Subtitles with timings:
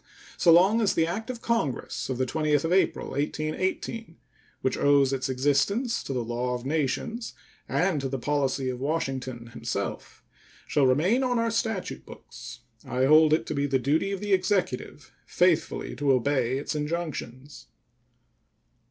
[0.35, 4.17] So long as the act of Congress of the 20th of April, 1818,
[4.61, 7.35] which owes its existence to the law of nations
[7.69, 10.23] and to the policy of Washington himself,
[10.65, 14.33] shall remain on our statute books, I hold it to be the duty of the
[14.33, 17.67] Executive faithfully to obey its injunctions.